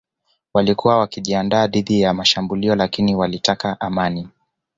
Walikuwa 0.53 0.97
wakijiandaa 0.97 1.67
dhidi 1.67 2.01
ya 2.01 2.25
shambulio 2.25 2.75
lakini 2.75 3.15
walitaka 3.15 3.81
amani 3.81 4.27